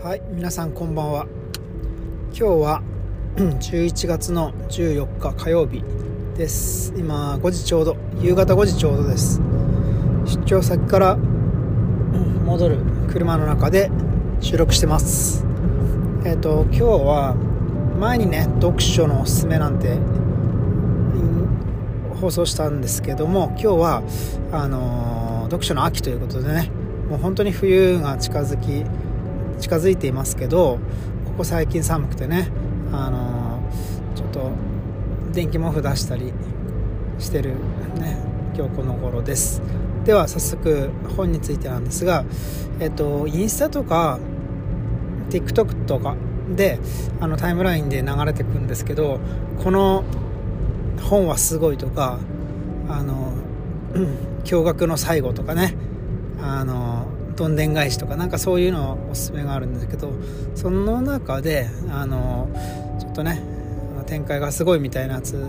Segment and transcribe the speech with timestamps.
[0.00, 1.26] はい皆さんこんばんは。
[2.30, 2.82] 今日は
[3.34, 5.82] 11月の14日火曜日
[6.36, 6.94] です。
[6.96, 9.40] 今5時ちょうど夕方5時ちょうどです。
[10.24, 12.78] 出張先から戻る
[13.10, 13.90] 車の中で
[14.40, 15.44] 収録してます。
[16.24, 17.34] えっ、ー、と今日は
[17.98, 19.96] 前にね読書のおすすめなんて
[22.20, 24.02] 放送したんですけども今日は
[24.52, 26.70] あのー、読書の秋ということでね
[27.10, 28.84] もう本当に冬が近づき
[29.60, 30.78] 近づいていますけど
[31.24, 32.50] ここ最近寒くてね
[32.92, 33.60] あの
[34.14, 34.50] ちょっと
[35.32, 36.32] 電気毛布出したり
[37.18, 37.50] してる
[37.96, 38.16] ね
[38.54, 39.62] 今日この頃です。
[40.04, 42.24] では早速本についてなんですが
[42.80, 44.18] えっとインスタとか
[45.28, 46.16] TikTok とか
[46.56, 46.78] で
[47.20, 49.20] あのタイムラインで流れてくんですけど
[49.62, 50.04] この
[51.02, 52.18] 本はすごいとか
[52.88, 53.32] あの
[54.44, 55.74] 驚愕の最後とかね
[56.40, 57.06] あの
[57.38, 60.12] どんでん返しとかなんかそういうのおすすめがあるんですけど
[60.56, 62.48] その中であの
[62.98, 63.40] ちょっとね
[64.08, 65.46] 展開がすごいみたいなやつ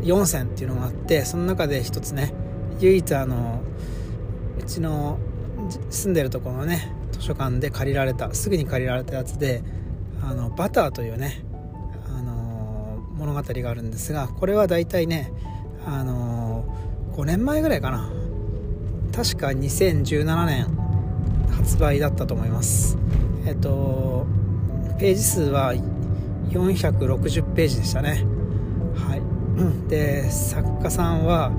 [0.00, 2.32] 4選っていうのがあってその中で一つね
[2.80, 3.60] 唯一あの
[4.58, 5.18] うちの
[5.90, 9.62] 住んでるところのね図書館で借りられたすぐに借りられたやつで
[10.24, 11.44] 「あのバター」というね
[12.08, 15.30] あの物語があるんですがこれは大体ね
[15.86, 16.64] あの
[17.12, 18.10] 5年前ぐらいかな。
[19.16, 20.75] 確か2017年
[21.66, 22.96] 発売だったと思います。
[23.44, 24.24] えっと
[25.00, 25.74] ページ数は
[26.50, 28.24] 460ページでしたね。
[28.94, 29.90] はい。
[29.90, 31.50] で作家さんは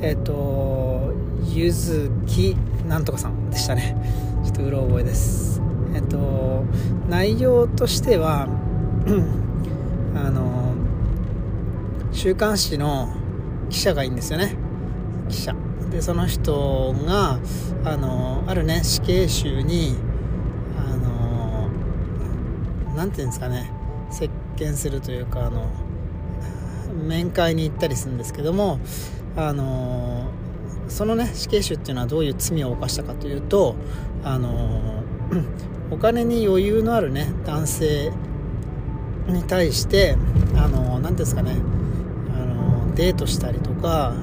[0.00, 2.56] えっとゆずき
[2.88, 3.96] なんとかさんでしたね。
[4.44, 5.62] ちょっとうろ覚えです。
[5.94, 6.64] えっと
[7.08, 8.48] 内容としては
[10.16, 10.74] あの
[12.10, 13.14] 週刊誌の
[13.70, 14.56] 記者がいいんですよね。
[15.28, 15.54] 記者。
[15.92, 17.38] でその人が
[17.84, 19.94] あのあるね死刑囚に
[20.78, 21.68] あの
[22.96, 23.70] 何て言うんですかね
[24.10, 25.66] 接見するというかあの
[27.06, 28.80] 面会に行ったりするんですけども
[29.36, 30.30] あの
[30.88, 33.76] そのね死刑囚っていうのはどういう罪を犯したかというと
[34.24, 35.02] あの
[35.90, 38.12] お金に余裕のあるね男性
[39.26, 40.16] に対して
[40.56, 41.56] あの何ですかね
[42.34, 44.14] あのデートしたりとか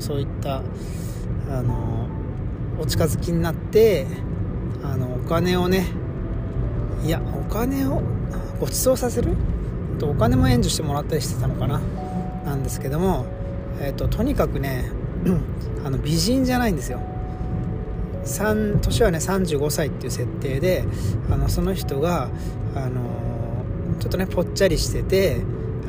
[0.00, 0.62] そういった
[1.50, 2.08] あの
[2.80, 4.06] お近づきになって
[4.82, 5.86] あのお金をね
[7.04, 8.02] いやお金を
[8.58, 9.36] ご馳走させる？
[9.98, 11.80] とお金も援助してもらったりしてたのかな？
[12.44, 13.26] なんですけども、
[13.80, 14.90] えーと、とにかくね
[15.84, 17.00] あの美人じゃないんですよ。
[18.22, 20.84] 年はね35歳っていう設定で
[21.30, 22.28] あのその人が
[22.74, 23.00] あの
[23.98, 25.40] ちょっとねぽっちゃりしてて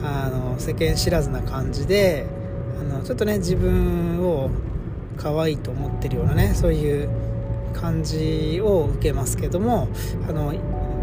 [0.03, 2.25] あの世間知らずな感じで
[2.81, 4.49] あのちょっとね自分を
[5.15, 7.09] 可愛いと思ってるようなねそういう
[7.73, 9.87] 感じを受けますけども
[10.27, 10.51] あの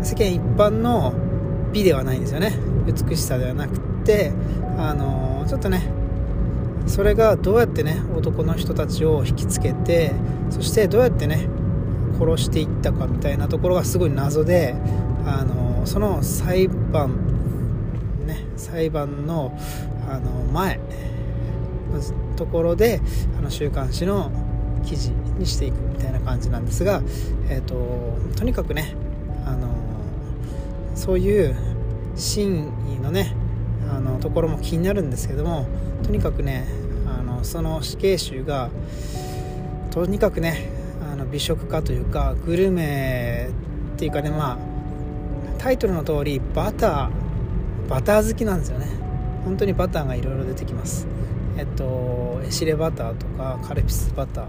[0.03, 1.15] 世間一般の
[1.73, 2.53] 美ではないんですよね。
[2.87, 4.33] 美しさではなくて
[4.77, 5.89] あのちょっとね
[6.87, 10.13] それがどうやってね男の人たちを引きつけて
[10.51, 11.47] そしてどうやってね
[12.19, 14.75] 殺していったかみたいなところがすごい謎で
[15.27, 17.11] あのその裁判
[18.27, 19.57] ね裁判の
[20.09, 20.81] あの前
[22.37, 23.01] ところで
[23.39, 24.31] あの週刊誌の
[24.85, 27.03] 記事にしていくみたいな感じなんですが、
[27.49, 28.95] えーと、とにかくね、
[29.45, 29.69] あの
[30.95, 31.57] そういう
[32.15, 33.35] 真意のね
[33.91, 35.67] あのところも気になるんですけども
[36.03, 36.67] とにかくね
[37.07, 38.71] あのその死刑囚が
[39.91, 40.71] とにかくね
[41.11, 43.51] あの美食家というかグルメ
[43.97, 44.59] っていうかねまあ
[45.59, 48.87] タイトルの通りバターバター好きなんですよね。
[49.45, 51.07] 本当にバターがいろいろ出てきます。
[51.59, 54.47] えっとエシレバターとかカルピスバター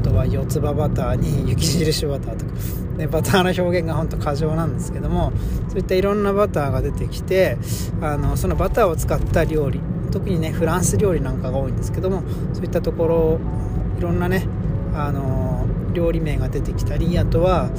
[0.00, 2.52] あとは四つ葉バターに雪印バターとか
[2.96, 5.32] でバターの表現が本当過剰なんですけども
[5.68, 7.58] そういったいろんなバターが出てきて
[8.00, 9.80] あのそのバターを使った料理
[10.12, 12.22] 特にねフランス料理なんかが多いんですけども
[12.52, 13.40] そういったところ
[13.98, 14.46] いろんなね
[14.94, 17.70] あの料理名が出てきたりあとは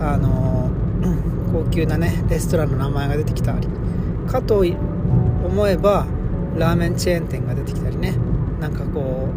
[0.00, 0.70] あの
[1.52, 3.68] 高級なねレストランの名前が出てきたり
[4.26, 4.64] かと
[5.44, 6.06] 思えば
[6.58, 8.14] ラーメンチェーン店が出てきたりね。
[8.60, 9.28] なんかこ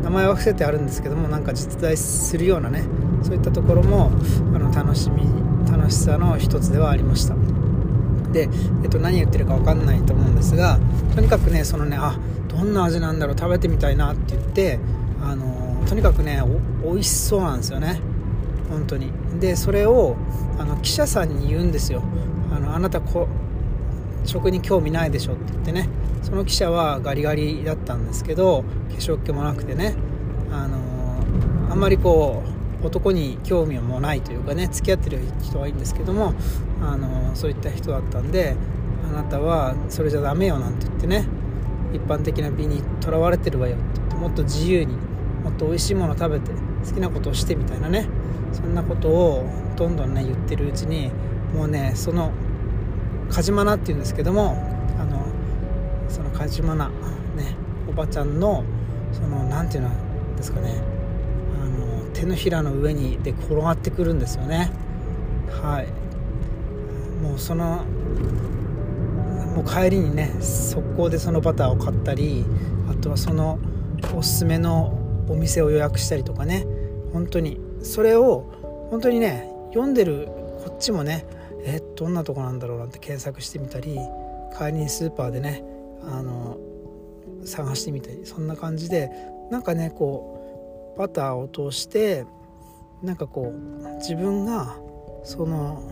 [0.00, 2.84] う名前は伏せてあるんですけどもなんか実在するようなね
[3.22, 4.10] そういったところも
[4.54, 5.22] あの楽しみ
[5.70, 7.34] 楽しさの一つではありました。
[8.32, 8.48] で、
[8.82, 10.78] えっと、何言ってるか分かんないと思うんですが
[11.14, 12.18] とにかくねそのねあ
[12.48, 14.78] どんな味なんだろう食べてみたいなって言って
[15.22, 16.42] あのとにかくね
[16.84, 18.00] 美味しそうなんですよね。
[18.70, 19.10] 本当に。
[19.40, 20.16] でそれを
[20.58, 22.02] あの記者さんに言うんですよ。
[22.54, 23.28] あのあなたこ
[24.24, 25.88] 食に興味ないでしょって言ってね。
[26.22, 29.94] その記者はガリガリだったんですけど化粧気もなくてね
[30.52, 30.78] あの
[31.70, 32.42] あんまりこ
[32.82, 36.34] う男に興味もないというかね付き合ってる人はいいんですけども
[36.80, 38.56] あのそういった人だったんで
[39.08, 41.26] あなたはそれじゃダメよなんて言ってね
[41.92, 44.94] 一般的な美にとらわれてるわよって言ってもっと自由に
[45.42, 46.50] もっと美味しいもの食べて
[46.86, 48.06] 好きなことをしてみたいなね
[48.52, 51.10] そんなことをどんどんね言ってるうちに
[51.54, 52.32] もうねその
[53.30, 54.77] カジマナっていうんですけども
[56.08, 56.88] そのカジマナ
[57.36, 57.56] ね
[57.88, 58.64] おばちゃんの
[59.12, 60.82] その何て言うんですかね
[61.62, 64.70] あの手のひらの上にで転がってくるんですよね。
[65.50, 66.08] はい。
[67.22, 67.84] もうその
[69.54, 72.44] もう帰りにね速攻でそのバターを買ったり
[72.90, 73.58] あとはその
[74.14, 76.66] おすすめのお店を予約したりとかね
[77.12, 80.28] 本当にそれを本当にね読んでる
[80.64, 81.26] こっちもね
[81.64, 83.98] えどんなとこなんだろうなんて検索してみたり
[84.56, 85.64] 帰りにスーパーでね
[86.10, 86.58] あの
[87.44, 89.10] 探してみたりそんな感じで
[89.50, 92.26] なんかねこうバターを通して
[93.02, 94.76] なんかこう自分が
[95.24, 95.82] その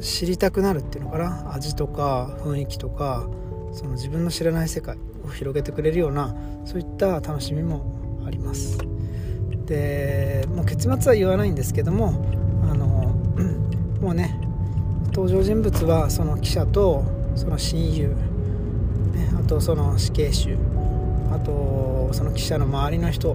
[0.00, 3.28] 知りたくなるっていうのかな味とか雰囲気とか
[3.72, 6.34] その自分の知らない世界を広げてくれるような
[6.64, 8.78] そういった楽しみもあります。
[9.66, 12.24] でもう結末は言わないんですけども
[12.70, 12.86] あの
[14.00, 14.38] もうね
[15.06, 17.04] 登場人物はその記者と
[17.34, 18.16] その親友、
[19.16, 20.56] ね、あとその死刑囚。
[21.32, 23.34] あとその記者の周りの人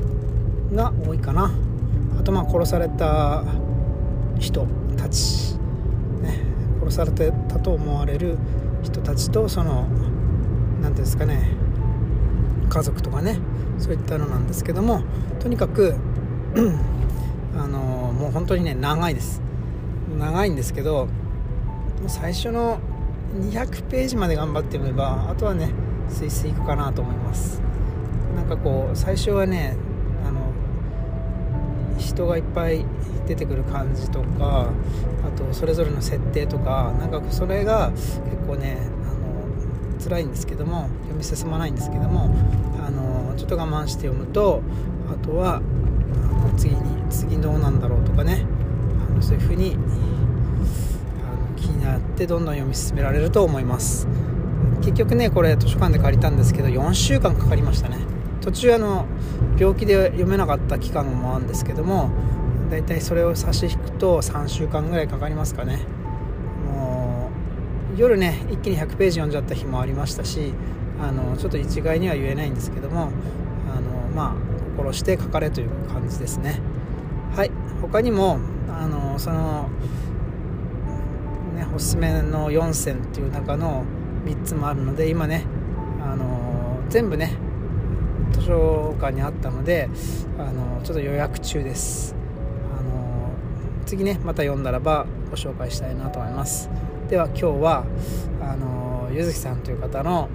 [0.74, 1.51] が多いかな。
[2.19, 3.44] あとまあ殺された
[4.39, 5.56] 人たち、
[6.22, 6.39] ね、
[6.81, 8.38] 殺されてたと思われる
[8.83, 9.88] 人たちとその
[10.81, 11.50] 何ていうんですかね。
[12.69, 13.39] 家族とかね。
[13.80, 15.01] そういったのなんですけども。
[15.39, 15.95] とにかく
[17.57, 19.42] あのもう本当にね長いです。
[20.19, 21.07] 長いんですけど
[22.07, 22.80] 最初の
[23.33, 25.69] 200ページまで頑張って読めばあとはね
[26.10, 27.62] スイスイいくかなと思います。
[28.36, 29.75] なんかこう最初はね
[30.25, 30.51] あの
[31.98, 32.86] 人がいっぱい
[33.28, 34.69] 出てくる感じとか
[35.25, 38.10] あとそれぞれの設定とかなんかそれが結
[38.48, 42.33] 構ねあの辛いんですけども読み進まないんですけども
[42.86, 44.62] あのちょっと我慢して読むと
[45.10, 45.62] あとは
[46.57, 48.45] 次に次どうなんだろうとかね
[49.10, 50.11] あのそういう風に気に
[52.21, 54.07] ってどんどん読み進められると思います。
[54.81, 57.97] 結局ねこれ図書館で借りたんですけど4週間かかりましたね。
[58.41, 59.06] 途中あの
[59.57, 62.12] 病気で読めなかった期間もあるんですけども
[62.69, 65.79] だいたいそれを差し引くと3週間ぐらいかかりますかね。
[66.68, 67.31] も
[67.95, 70.53] う夜ね一気に100ページ読んじゃった日もありましたし
[71.01, 73.09] あのちょっと一概には言えないんですけども
[73.75, 74.35] あのまあ
[74.75, 76.59] 心して書かれという感じですね。
[77.35, 77.51] はい。
[77.81, 78.38] 他にも
[78.69, 79.69] あのその
[81.73, 83.83] おすすめの4選っていう中の
[84.25, 85.45] 3つもあるので今ね
[86.01, 87.38] あの全部ね
[88.33, 89.89] 図書館にあったので
[90.38, 92.15] あのちょっと予約中です。
[92.77, 93.31] あの
[93.85, 96.69] 次ねまた読んだらばご紹介したいなと思います。
[97.09, 97.85] では今日は
[98.41, 100.29] あのゆずきさんという方の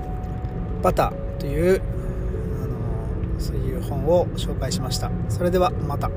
[0.82, 1.82] 「バター」という
[2.62, 5.10] あのそういう本を紹介しました。
[5.28, 6.10] それではまた。